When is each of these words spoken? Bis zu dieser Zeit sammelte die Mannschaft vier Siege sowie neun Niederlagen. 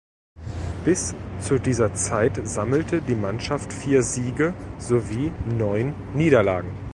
Bis 0.83 1.13
zu 1.41 1.59
dieser 1.59 1.93
Zeit 1.93 2.39
sammelte 2.47 3.03
die 3.03 3.13
Mannschaft 3.13 3.71
vier 3.71 4.01
Siege 4.01 4.55
sowie 4.79 5.31
neun 5.47 5.93
Niederlagen. 6.15 6.71